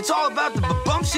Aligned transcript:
Bumps. 0.00 1.14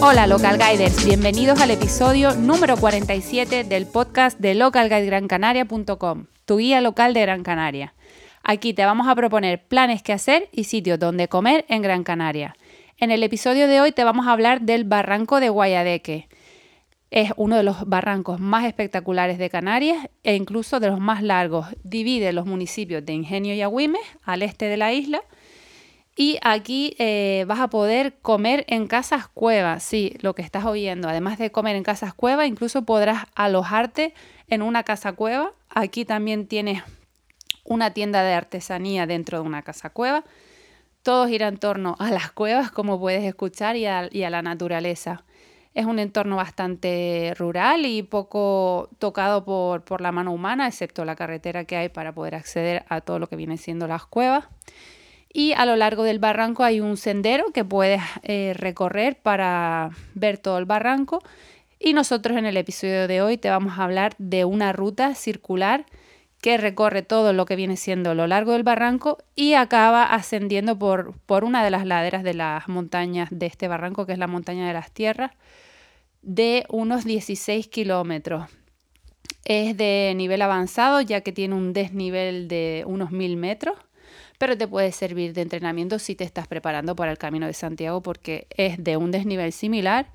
Hola 0.00 0.26
Local 0.26 0.58
Guiders, 0.58 1.04
bienvenidos 1.04 1.60
al 1.60 1.72
episodio 1.72 2.34
número 2.36 2.78
47 2.78 3.64
del 3.64 3.86
podcast 3.86 4.38
de 4.38 4.54
localguidegrancanaria.com, 4.54 6.24
tu 6.46 6.56
guía 6.56 6.80
local 6.80 7.12
de 7.12 7.20
Gran 7.20 7.42
Canaria. 7.42 7.92
Aquí 8.42 8.72
te 8.72 8.86
vamos 8.86 9.08
a 9.08 9.14
proponer 9.14 9.62
planes 9.66 10.02
que 10.02 10.14
hacer 10.14 10.48
y 10.52 10.64
sitios 10.64 10.98
donde 10.98 11.28
comer 11.28 11.66
en 11.68 11.82
Gran 11.82 12.02
Canaria. 12.02 12.56
En 12.96 13.10
el 13.10 13.22
episodio 13.22 13.68
de 13.68 13.82
hoy 13.82 13.92
te 13.92 14.04
vamos 14.04 14.26
a 14.26 14.32
hablar 14.32 14.62
del 14.62 14.84
Barranco 14.84 15.38
de 15.38 15.50
Guayadeque. 15.50 16.28
Es 17.10 17.32
uno 17.36 17.56
de 17.56 17.62
los 17.62 17.88
barrancos 17.88 18.40
más 18.40 18.64
espectaculares 18.64 19.38
de 19.38 19.48
Canarias 19.48 20.08
e 20.22 20.34
incluso 20.34 20.80
de 20.80 20.88
los 20.88 21.00
más 21.00 21.22
largos. 21.22 21.66
Divide 21.84 22.32
los 22.32 22.46
municipios 22.46 23.04
de 23.06 23.12
Ingenio 23.12 23.54
y 23.54 23.62
Agüimes 23.62 24.02
al 24.24 24.42
este 24.42 24.66
de 24.66 24.76
la 24.76 24.92
isla. 24.92 25.22
Y 26.16 26.38
aquí 26.42 26.96
eh, 26.98 27.44
vas 27.46 27.60
a 27.60 27.68
poder 27.68 28.14
comer 28.22 28.64
en 28.68 28.86
casas 28.86 29.28
cueva, 29.28 29.80
sí, 29.80 30.14
lo 30.20 30.34
que 30.34 30.42
estás 30.42 30.64
oyendo. 30.64 31.08
Además 31.08 31.38
de 31.38 31.52
comer 31.52 31.76
en 31.76 31.84
casas 31.84 32.14
cueva, 32.14 32.46
incluso 32.46 32.82
podrás 32.82 33.26
alojarte 33.34 34.14
en 34.48 34.62
una 34.62 34.82
casa 34.82 35.12
cueva. 35.12 35.52
Aquí 35.68 36.04
también 36.04 36.46
tienes 36.46 36.82
una 37.64 37.92
tienda 37.92 38.22
de 38.22 38.32
artesanía 38.32 39.06
dentro 39.06 39.40
de 39.40 39.46
una 39.46 39.62
casa 39.62 39.90
cueva 39.90 40.24
todo 41.06 41.28
gira 41.28 41.46
en 41.46 41.56
torno 41.56 41.94
a 42.00 42.10
las 42.10 42.32
cuevas, 42.32 42.72
como 42.72 42.98
puedes 42.98 43.22
escuchar, 43.22 43.76
y 43.76 43.86
a, 43.86 44.10
la 44.10 44.42
naturaleza. 44.42 45.22
Es 45.76 45.84
un 45.84 45.98
entorno 45.98 46.36
bastante 46.36 47.34
rural 47.36 47.84
y 47.84 48.02
poco 48.02 48.88
tocado 48.98 49.44
por, 49.44 50.00
la 50.00 50.10
mano 50.10 50.32
humana, 50.32 50.66
excepto 50.66 51.04
la 51.04 51.16
carretera 51.16 51.66
que 51.66 51.76
hay 51.76 51.90
para 51.90 52.14
poder 52.14 52.34
acceder 52.34 52.86
a 52.88 53.02
todo 53.02 53.18
lo 53.18 53.26
que 53.26 53.36
viene 53.36 53.58
siendo 53.58 53.86
las 53.86 54.06
cuevas. 54.06 54.46
Y 55.30 55.52
a 55.52 55.66
lo 55.66 55.76
largo 55.76 56.02
del 56.04 56.18
barranco 56.18 56.64
hay 56.64 56.80
un 56.80 56.96
sendero 56.96 57.52
que 57.52 57.62
puedes 57.62 58.00
eh, 58.22 58.54
recorrer 58.56 59.18
para 59.20 59.90
ver 60.14 60.38
todo 60.38 60.56
el 60.56 60.64
barranco. 60.64 61.22
Y 61.78 61.92
nosotros 61.92 62.38
en 62.38 62.46
el 62.46 62.56
episodio 62.56 63.06
de 63.06 63.20
hoy 63.20 63.36
te 63.36 63.50
vamos 63.50 63.78
a 63.78 63.84
hablar 63.84 64.14
de 64.16 64.46
una 64.46 64.72
ruta 64.72 65.14
circular 65.14 65.84
que 66.40 66.56
recorre 66.56 67.02
todo 67.02 67.34
lo 67.34 67.44
que 67.44 67.54
viene 67.54 67.76
siendo 67.76 68.14
lo 68.14 68.26
largo 68.26 68.52
del 68.52 68.62
barranco 68.62 69.18
y 69.34 69.52
acaba 69.52 70.04
ascendiendo 70.04 70.78
por, 70.78 71.18
por 71.26 71.44
una 71.44 71.62
de 71.62 71.70
las 71.70 71.84
laderas 71.84 72.22
de 72.22 72.32
las 72.32 72.66
montañas 72.66 73.28
de 73.30 73.44
este 73.44 73.68
barranco, 73.68 74.06
que 74.06 74.14
es 74.14 74.18
la 74.18 74.26
montaña 74.26 74.66
de 74.66 74.72
las 74.72 74.90
tierras, 74.90 75.32
de 76.22 76.64
unos 76.68 77.04
16 77.04 77.68
kilómetros. 77.68 78.48
Es 79.44 79.76
de 79.76 80.12
nivel 80.16 80.42
avanzado 80.42 81.00
ya 81.00 81.20
que 81.20 81.32
tiene 81.32 81.54
un 81.54 81.72
desnivel 81.72 82.48
de 82.48 82.84
unos 82.86 83.12
1000 83.12 83.36
metros, 83.36 83.76
pero 84.38 84.58
te 84.58 84.66
puede 84.66 84.92
servir 84.92 85.32
de 85.32 85.42
entrenamiento 85.42 85.98
si 85.98 86.14
te 86.14 86.24
estás 86.24 86.48
preparando 86.48 86.96
para 86.96 87.12
el 87.12 87.18
Camino 87.18 87.46
de 87.46 87.52
Santiago 87.52 88.02
porque 88.02 88.46
es 88.50 88.82
de 88.82 88.96
un 88.96 89.10
desnivel 89.10 89.52
similar 89.52 90.10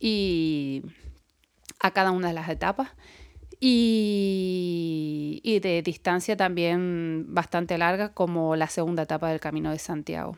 y 0.00 0.82
a 1.80 1.92
cada 1.92 2.10
una 2.10 2.28
de 2.28 2.34
las 2.34 2.48
etapas 2.48 2.90
y, 3.64 5.60
de 5.62 5.82
distancia 5.82 6.36
también 6.36 7.26
bastante 7.28 7.78
larga 7.78 8.08
como 8.12 8.56
la 8.56 8.66
segunda 8.66 9.04
etapa 9.04 9.28
del 9.30 9.38
Camino 9.38 9.70
de 9.70 9.78
Santiago. 9.78 10.36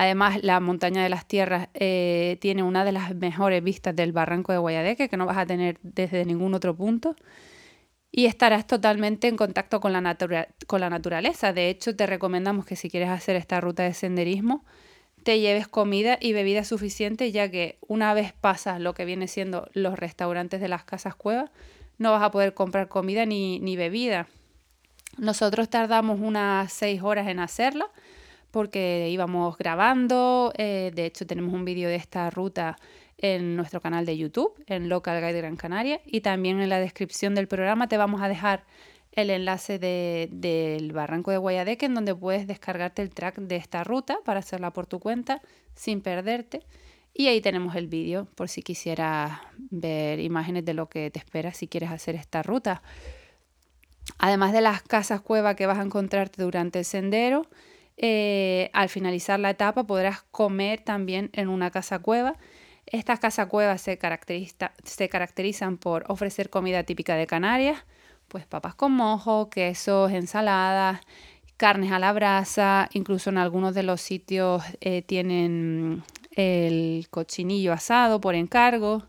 Además, 0.00 0.38
la 0.44 0.60
montaña 0.60 1.02
de 1.02 1.08
las 1.08 1.26
tierras 1.26 1.70
eh, 1.74 2.38
tiene 2.40 2.62
una 2.62 2.84
de 2.84 2.92
las 2.92 3.16
mejores 3.16 3.64
vistas 3.64 3.96
del 3.96 4.12
barranco 4.12 4.52
de 4.52 4.58
Guayadeque, 4.58 5.08
que 5.08 5.16
no 5.16 5.26
vas 5.26 5.38
a 5.38 5.44
tener 5.44 5.80
desde 5.82 6.24
ningún 6.24 6.54
otro 6.54 6.76
punto. 6.76 7.16
Y 8.12 8.26
estarás 8.26 8.64
totalmente 8.68 9.26
en 9.26 9.36
contacto 9.36 9.80
con 9.80 9.92
la, 9.92 10.16
con 10.68 10.80
la 10.80 10.88
naturaleza. 10.88 11.52
De 11.52 11.68
hecho, 11.68 11.96
te 11.96 12.06
recomendamos 12.06 12.64
que 12.64 12.76
si 12.76 12.88
quieres 12.88 13.08
hacer 13.08 13.34
esta 13.34 13.60
ruta 13.60 13.82
de 13.82 13.92
senderismo, 13.92 14.64
te 15.24 15.40
lleves 15.40 15.66
comida 15.66 16.16
y 16.20 16.32
bebida 16.32 16.62
suficiente, 16.62 17.32
ya 17.32 17.50
que 17.50 17.78
una 17.88 18.14
vez 18.14 18.32
pasas 18.32 18.80
lo 18.80 18.94
que 18.94 19.04
viene 19.04 19.26
siendo 19.26 19.68
los 19.72 19.98
restaurantes 19.98 20.60
de 20.60 20.68
las 20.68 20.84
casas 20.84 21.16
cuevas, 21.16 21.50
no 21.98 22.12
vas 22.12 22.22
a 22.22 22.30
poder 22.30 22.54
comprar 22.54 22.86
comida 22.86 23.26
ni, 23.26 23.76
bebida. 23.76 24.28
Nosotros 25.16 25.68
tardamos 25.68 26.20
unas 26.20 26.72
seis 26.72 27.02
horas 27.02 27.26
en 27.26 27.40
hacerla 27.40 27.90
porque 28.50 29.08
íbamos 29.10 29.56
grabando. 29.56 30.52
Eh, 30.56 30.90
de 30.94 31.06
hecho, 31.06 31.26
tenemos 31.26 31.52
un 31.54 31.64
vídeo 31.64 31.88
de 31.88 31.96
esta 31.96 32.30
ruta 32.30 32.76
en 33.18 33.56
nuestro 33.56 33.80
canal 33.80 34.06
de 34.06 34.16
YouTube, 34.16 34.52
en 34.66 34.88
Local 34.88 35.20
Guide 35.20 35.38
Gran 35.38 35.56
Canaria. 35.56 36.00
Y 36.06 36.20
también 36.20 36.60
en 36.60 36.68
la 36.68 36.80
descripción 36.80 37.34
del 37.34 37.48
programa 37.48 37.88
te 37.88 37.96
vamos 37.96 38.22
a 38.22 38.28
dejar 38.28 38.64
el 39.12 39.30
enlace 39.30 39.78
del 39.78 40.92
Barranco 40.92 41.30
de 41.30 41.38
Guayadeque, 41.38 41.86
en 41.86 41.94
donde 41.94 42.14
puedes 42.14 42.46
descargarte 42.46 43.02
el 43.02 43.10
track 43.10 43.38
de 43.38 43.56
esta 43.56 43.82
ruta 43.82 44.18
para 44.24 44.40
hacerla 44.40 44.72
por 44.72 44.86
tu 44.86 45.00
cuenta 45.00 45.42
sin 45.74 46.00
perderte. 46.00 46.62
Y 47.14 47.26
ahí 47.26 47.40
tenemos 47.40 47.74
el 47.74 47.88
vídeo 47.88 48.28
por 48.36 48.48
si 48.48 48.62
quisieras 48.62 49.40
ver 49.56 50.20
imágenes 50.20 50.64
de 50.64 50.74
lo 50.74 50.88
que 50.88 51.10
te 51.10 51.18
espera 51.18 51.52
si 51.52 51.66
quieres 51.66 51.90
hacer 51.90 52.14
esta 52.14 52.44
ruta. 52.44 52.82
Además 54.18 54.52
de 54.52 54.60
las 54.60 54.82
casas 54.82 55.20
cueva 55.20 55.56
que 55.56 55.66
vas 55.66 55.78
a 55.78 55.82
encontrarte 55.82 56.42
durante 56.42 56.78
el 56.78 56.84
sendero, 56.84 57.46
eh, 58.00 58.70
al 58.72 58.88
finalizar 58.88 59.40
la 59.40 59.50
etapa 59.50 59.84
podrás 59.84 60.22
comer 60.30 60.80
también 60.80 61.30
en 61.32 61.48
una 61.48 61.70
casa 61.70 61.98
cueva. 61.98 62.36
Estas 62.86 63.18
casas 63.18 63.48
cuevas 63.48 63.82
se, 63.82 63.98
caracterizan 63.98 65.76
por 65.78 66.04
ofrecer 66.08 66.48
comida 66.48 66.84
típica 66.84 67.16
de 67.16 67.26
Canarias, 67.26 67.84
pues 68.28 68.46
papas 68.46 68.76
con 68.76 68.92
mojo, 68.92 69.50
quesos, 69.50 70.12
ensaladas, 70.12 71.00
carnes 71.56 71.90
a 71.90 71.98
la 71.98 72.12
brasa, 72.12 72.88
incluso 72.92 73.30
en 73.30 73.38
algunos 73.38 73.74
de 73.74 73.82
los 73.82 74.00
sitios 74.00 74.62
eh, 74.80 75.02
tienen 75.02 76.04
el 76.30 77.08
cochinillo 77.10 77.72
asado 77.72 78.20
por 78.20 78.36
encargo. 78.36 79.02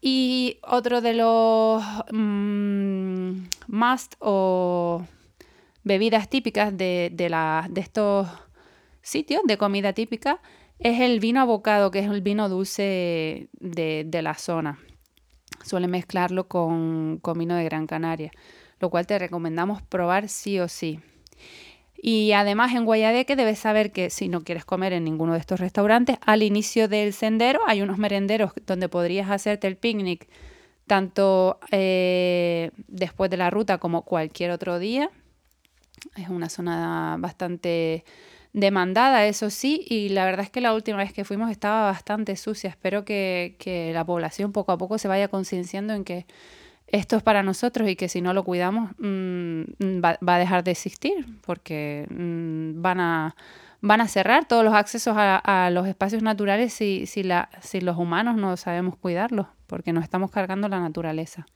Y 0.00 0.58
otro 0.62 1.00
de 1.00 1.14
los 1.14 1.82
mm, 2.12 3.46
must 3.68 4.14
o 4.20 5.02
bebidas 5.84 6.28
típicas 6.28 6.76
de, 6.76 7.10
de, 7.12 7.80
estos 7.80 8.28
sitios 9.02 9.42
de 9.44 9.58
comida 9.58 9.92
típica 9.92 10.40
es 10.78 11.00
el 11.00 11.20
vino 11.20 11.40
abocado, 11.40 11.90
que 11.90 12.00
es 12.00 12.10
el 12.10 12.20
vino 12.20 12.48
dulce 12.48 13.48
de, 13.60 14.04
de 14.06 14.22
la 14.22 14.34
zona 14.34 14.78
suele 15.64 15.88
mezclarlo 15.88 16.46
con, 16.48 17.20
vino 17.36 17.56
de 17.56 17.64
Gran 17.64 17.86
Canaria, 17.86 18.30
lo 18.80 18.90
cual 18.90 19.06
te 19.06 19.18
recomendamos 19.18 19.82
probar 19.82 20.28
sí 20.28 20.58
o 20.60 20.68
sí. 20.68 21.00
Y 21.96 22.32
además 22.32 22.74
en 22.74 22.84
Guayadeque 22.84 23.34
debes 23.34 23.58
saber 23.58 23.90
que 23.90 24.10
si 24.10 24.28
no 24.28 24.42
quieres 24.42 24.66
comer 24.66 24.92
en 24.92 25.04
ninguno 25.04 25.32
de 25.32 25.38
estos 25.38 25.60
restaurantes, 25.60 26.18
al 26.20 26.42
inicio 26.42 26.86
del 26.86 27.14
sendero 27.14 27.60
hay 27.66 27.80
unos 27.80 27.96
merenderos 27.96 28.52
donde 28.66 28.90
podrías 28.90 29.30
hacerte 29.30 29.66
el 29.66 29.76
picnic 29.76 30.28
tanto 30.86 31.58
eh, 31.70 32.70
después 32.88 33.30
de 33.30 33.38
la 33.38 33.48
ruta 33.48 33.78
como 33.78 34.02
cualquier 34.02 34.50
otro 34.50 34.78
día. 34.78 35.10
Es 36.16 36.28
una 36.28 36.48
zona 36.48 37.16
bastante 37.18 38.04
demandada, 38.54 39.26
eso 39.26 39.50
sí, 39.50 39.84
y 39.88 40.10
la 40.10 40.24
verdad 40.24 40.44
es 40.44 40.50
que 40.50 40.60
la 40.60 40.74
última 40.74 40.98
vez 40.98 41.12
que 41.12 41.24
fuimos 41.24 41.50
estaba 41.50 41.90
bastante 41.90 42.36
sucia. 42.36 42.70
Espero 42.70 43.04
que, 43.04 43.90
la 43.92 44.04
población 44.04 44.52
poco 44.52 44.72
a 44.72 44.78
poco 44.78 44.96
se 44.96 45.08
vaya 45.08 45.28
concienciando 45.28 45.92
en 45.92 46.04
que 46.04 46.26
esto 46.86 47.16
es 47.16 47.22
para 47.22 47.42
nosotros 47.42 47.88
y 47.88 47.96
que 47.96 48.08
si 48.08 48.20
no 48.20 48.32
lo 48.32 48.44
cuidamos 48.44 48.92
mm, 48.98 49.62
va, 50.04 50.34
a 50.34 50.38
dejar 50.38 50.62
de 50.62 50.70
existir 50.70 51.26
porque 51.44 52.06
mm, 52.10 52.80
van, 52.80 53.00
a, 53.00 53.36
van 53.80 54.00
a 54.00 54.06
cerrar 54.06 54.46
todos 54.46 54.64
los 54.64 54.74
accesos 54.74 55.14
a, 55.16 55.70
los 55.72 55.88
espacios 55.88 56.22
naturales 56.22 56.72
si, 56.72 57.06
si, 57.06 57.24
la, 57.24 57.48
si 57.60 57.80
los 57.80 57.96
humanos 57.96 58.36
no 58.36 58.56
sabemos 58.56 58.96
cuidarlos 58.96 59.48
porque 59.66 59.92
nos 59.92 60.04
estamos 60.04 60.30
cargando 60.30 60.68
la 60.68 60.78
naturaleza. 60.78 61.46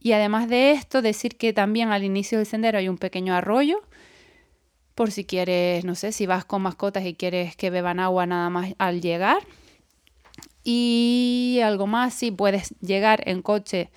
Y 0.00 0.12
además 0.12 0.48
de 0.48 0.72
esto, 0.72 1.02
decir 1.02 1.36
que 1.36 1.52
también 1.52 1.90
al 1.90 2.04
inicio 2.04 2.38
del 2.38 2.46
sendero 2.46 2.78
hay 2.78 2.88
un 2.88 2.98
pequeño 2.98 3.34
arroyo 3.34 3.82
por 4.98 5.12
si 5.12 5.24
quieres, 5.24 5.84
no 5.84 5.94
sé, 5.94 6.10
si 6.10 6.26
vas 6.26 6.44
con 6.44 6.60
mascotas 6.62 7.06
y 7.06 7.14
quieres 7.14 7.54
que 7.54 7.70
beban 7.70 8.00
agua 8.00 8.26
nada 8.26 8.50
más 8.50 8.74
al 8.78 9.00
llegar. 9.00 9.44
Y 10.64 11.60
algo 11.62 11.86
más, 11.86 12.14
si 12.14 12.32
puedes 12.32 12.74
llegar 12.80 13.22
en 13.28 13.40
coche 13.40 13.90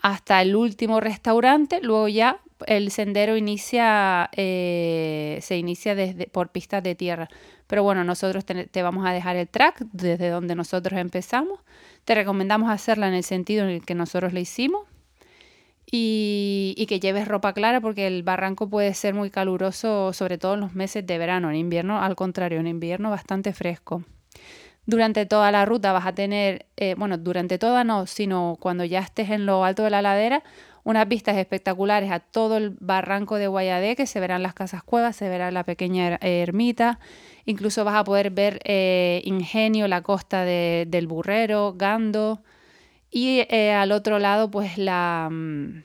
hasta 0.00 0.40
el 0.42 0.54
último 0.54 1.00
restaurante, 1.00 1.80
luego 1.82 2.06
ya 2.06 2.38
el 2.66 2.92
sendero 2.92 3.36
inicia, 3.36 4.30
eh, 4.36 5.40
se 5.42 5.58
inicia 5.58 5.96
desde, 5.96 6.28
por 6.28 6.50
pistas 6.50 6.80
de 6.84 6.94
tierra. 6.94 7.28
Pero 7.66 7.82
bueno, 7.82 8.04
nosotros 8.04 8.44
te, 8.44 8.82
vamos 8.82 9.04
a 9.04 9.10
dejar 9.10 9.34
el 9.34 9.48
track 9.48 9.80
desde 9.92 10.28
donde 10.28 10.54
nosotros 10.54 10.98
empezamos. 11.00 11.58
Te 12.04 12.14
recomendamos 12.14 12.70
hacerla 12.70 13.08
en 13.08 13.14
el 13.14 13.24
sentido 13.24 13.64
en 13.64 13.70
el 13.70 13.84
que 13.84 13.96
nosotros 13.96 14.32
la 14.32 14.38
hicimos 14.38 14.86
y, 15.90 16.86
que 16.88 17.00
lleves 17.00 17.28
ropa 17.28 17.52
clara 17.52 17.80
porque 17.80 18.06
el 18.06 18.22
barranco 18.22 18.68
puede 18.68 18.92
ser 18.94 19.14
muy 19.14 19.30
caluroso, 19.30 20.12
sobre 20.12 20.38
todo 20.38 20.54
en 20.54 20.60
los 20.60 20.74
meses 20.74 21.06
de 21.06 21.18
verano. 21.18 21.50
En 21.50 21.56
invierno, 21.56 22.00
al 22.00 22.16
contrario, 22.16 22.60
en 22.60 22.66
invierno 22.66 23.10
bastante 23.10 23.52
fresco. 23.52 24.04
Durante 24.84 25.26
toda 25.26 25.50
la 25.50 25.64
ruta 25.64 25.92
vas 25.92 26.06
a 26.06 26.14
tener, 26.14 26.66
eh, 26.76 26.94
bueno, 26.96 27.18
durante 27.18 27.58
toda 27.58 27.82
no, 27.82 28.06
sino 28.06 28.56
cuando 28.60 28.84
ya 28.84 29.00
estés 29.00 29.30
en 29.30 29.46
lo 29.46 29.64
alto 29.64 29.82
de 29.82 29.90
la 29.90 30.02
ladera, 30.02 30.44
unas 30.84 31.08
vistas 31.08 31.36
espectaculares 31.36 32.12
a 32.12 32.20
todo 32.20 32.56
el 32.56 32.70
barranco 32.78 33.36
de 33.36 33.48
Guayadé, 33.48 33.96
que 33.96 34.06
se 34.06 34.20
verán 34.20 34.44
las 34.44 34.54
casas 34.54 34.84
cuevas, 34.84 35.16
se 35.16 35.28
verá 35.28 35.50
la 35.50 35.64
pequeña 35.64 36.18
ermita, 36.20 37.00
incluso 37.44 37.84
vas 37.84 37.96
a 37.96 38.04
poder 38.04 38.30
ver 38.30 38.60
eh, 38.62 39.20
Ingenio, 39.24 39.88
la 39.88 40.02
costa 40.02 40.44
del 40.44 41.06
Burrero, 41.08 41.74
Gando, 41.76 42.40
y 43.16 43.46
eh, 43.48 43.72
al 43.72 43.92
otro 43.92 44.18
lado 44.18 44.50
pues 44.50 44.76
la... 44.76 45.28
Mm, 45.30 45.82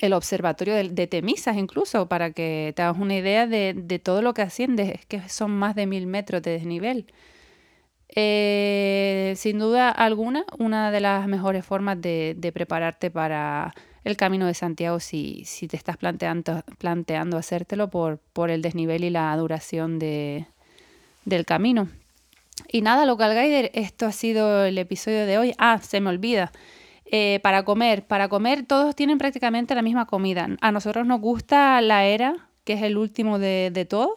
el 0.00 0.12
observatorio 0.12 0.76
de, 0.76 1.06
Temisas 1.08 1.56
incluso, 1.56 2.06
para 2.06 2.30
que 2.30 2.72
te 2.76 2.82
hagas 2.82 2.98
una 2.98 3.16
idea 3.16 3.48
de, 3.48 4.00
todo 4.00 4.22
lo 4.22 4.32
que 4.32 4.42
asciende, 4.42 4.92
es 4.94 5.06
que 5.06 5.28
son 5.28 5.50
más 5.50 5.74
de 5.74 5.86
mil 5.86 6.06
metros 6.06 6.40
de 6.42 6.52
desnivel. 6.52 7.06
Eh, 8.14 9.34
sin 9.36 9.58
duda 9.58 9.90
alguna, 9.90 10.44
una 10.56 10.92
de 10.92 11.00
las 11.00 11.26
mejores 11.26 11.66
formas 11.66 12.00
de, 12.00 12.50
prepararte 12.54 13.10
para 13.10 13.74
el 14.04 14.16
camino 14.16 14.46
de 14.46 14.54
Santiago 14.54 15.00
si, 15.00 15.42
si 15.44 15.66
te 15.66 15.76
estás 15.76 15.96
planteando, 15.96 16.62
planteando 16.78 17.36
hacértelo 17.36 17.90
por, 17.90 18.20
por 18.32 18.50
el 18.50 18.62
desnivel 18.62 19.02
y 19.02 19.10
la 19.10 19.36
duración 19.36 19.98
de, 19.98 20.46
del 21.24 21.44
camino. 21.44 21.88
Y 22.66 22.82
nada, 22.82 23.06
Local 23.06 23.34
Guider, 23.34 23.70
esto 23.74 24.06
ha 24.06 24.12
sido 24.12 24.64
el 24.64 24.78
episodio 24.78 25.26
de 25.26 25.38
hoy. 25.38 25.54
Ah, 25.58 25.78
se 25.78 26.00
me 26.00 26.10
olvida. 26.10 26.52
Eh, 27.10 27.40
para 27.42 27.64
comer. 27.64 28.06
Para 28.06 28.28
comer 28.28 28.66
todos 28.66 28.94
tienen 28.94 29.18
prácticamente 29.18 29.74
la 29.74 29.82
misma 29.82 30.06
comida. 30.06 30.48
A 30.60 30.72
nosotros 30.72 31.06
nos 31.06 31.20
gusta 31.20 31.80
la 31.80 32.04
era, 32.04 32.50
que 32.64 32.74
es 32.74 32.82
el 32.82 32.98
último 32.98 33.38
de, 33.38 33.70
de 33.72 33.84
todos, 33.86 34.16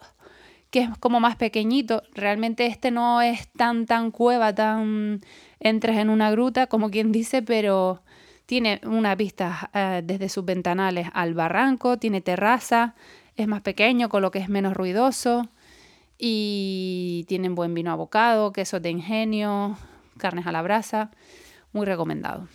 que 0.70 0.80
es 0.80 0.88
como 0.98 1.18
más 1.18 1.36
pequeñito. 1.36 2.02
Realmente 2.14 2.66
este 2.66 2.90
no 2.90 3.22
es 3.22 3.48
tan, 3.52 3.86
tan 3.86 4.10
cueva, 4.10 4.54
tan 4.54 5.20
entres 5.58 5.96
en 5.98 6.10
una 6.10 6.30
gruta, 6.30 6.66
como 6.66 6.90
quien 6.90 7.12
dice, 7.12 7.40
pero 7.42 8.02
tiene 8.44 8.80
una 8.84 9.14
vista 9.14 9.70
eh, 9.72 10.02
desde 10.04 10.28
sus 10.28 10.44
ventanales 10.44 11.08
al 11.14 11.32
barranco, 11.32 11.98
tiene 11.98 12.20
terraza, 12.20 12.94
es 13.36 13.48
más 13.48 13.62
pequeño, 13.62 14.10
con 14.10 14.20
lo 14.20 14.30
que 14.30 14.40
es 14.40 14.50
menos 14.50 14.74
ruidoso 14.74 15.48
y 16.24 17.24
tienen 17.26 17.56
buen 17.56 17.74
vino 17.74 17.90
abocado, 17.90 18.52
quesos 18.52 18.80
de 18.80 18.90
ingenio, 18.90 19.76
carnes 20.18 20.46
a 20.46 20.52
la 20.52 20.62
brasa, 20.62 21.10
muy 21.72 21.84
recomendado. 21.84 22.46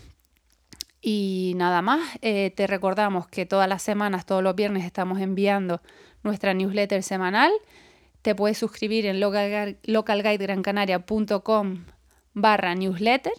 Y 1.02 1.52
nada 1.58 1.82
más, 1.82 2.00
eh, 2.22 2.54
te 2.56 2.66
recordamos 2.66 3.28
que 3.28 3.46
todas 3.46 3.68
las 3.68 3.82
semanas, 3.82 4.26
todos 4.26 4.42
los 4.42 4.56
viernes, 4.56 4.86
estamos 4.86 5.20
enviando 5.20 5.82
nuestra 6.24 6.54
newsletter 6.54 7.04
semanal. 7.04 7.52
Te 8.22 8.36
puedes 8.36 8.58
suscribir 8.58 9.06
en 9.06 9.20
localguidegrancanaria.com 9.20 11.84
barra 12.34 12.74
newsletter 12.74 13.34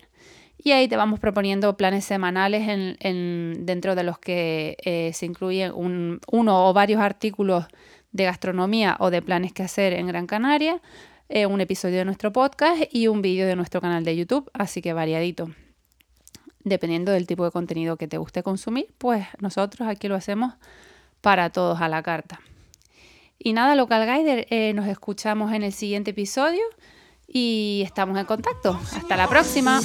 y 0.58 0.72
ahí 0.72 0.88
te 0.88 0.96
vamos 0.96 1.20
proponiendo 1.20 1.74
planes 1.78 2.04
semanales 2.04 2.68
en, 2.68 3.64
dentro 3.64 3.94
de 3.94 4.02
los 4.02 4.18
que 4.18 4.76
eh, 4.84 5.12
se 5.14 5.24
incluyen 5.24 5.72
uno 5.74 6.68
o 6.68 6.74
varios 6.74 7.00
artículos 7.00 7.64
de 8.12 8.24
gastronomía 8.24 8.96
o 9.00 9.10
de 9.10 9.22
planes 9.22 9.52
que 9.52 9.62
hacer 9.62 9.92
en 9.92 10.06
Gran 10.06 10.26
Canaria, 10.26 10.80
eh, 11.28 11.46
un 11.46 11.60
episodio 11.60 11.98
de 11.98 12.04
nuestro 12.04 12.32
podcast 12.32 12.82
y 12.90 13.08
un 13.08 13.22
vídeo 13.22 13.46
de 13.46 13.56
nuestro 13.56 13.80
canal 13.80 14.04
de 14.04 14.16
YouTube, 14.16 14.50
así 14.54 14.80
que 14.82 14.92
variadito 14.92 15.50
dependiendo 16.68 17.12
del 17.12 17.26
tipo 17.26 17.44
de 17.44 17.50
contenido 17.50 17.96
que 17.96 18.08
te 18.08 18.18
guste 18.18 18.42
consumir, 18.42 18.86
pues 18.98 19.26
nosotros 19.40 19.88
aquí 19.88 20.08
lo 20.08 20.14
hacemos 20.14 20.54
para 21.20 21.50
todos 21.50 21.80
a 21.80 21.88
la 21.88 22.02
carta. 22.02 22.40
Y 23.38 23.52
nada, 23.52 23.74
Local 23.74 24.06
Guider, 24.06 24.46
eh, 24.50 24.72
nos 24.74 24.86
escuchamos 24.86 25.52
en 25.52 25.62
el 25.62 25.72
siguiente 25.72 26.10
episodio 26.10 26.62
y 27.26 27.82
estamos 27.84 28.18
en 28.18 28.26
contacto. 28.26 28.78
Hasta 28.94 29.16
la 29.16 29.28
próxima. 29.28 29.80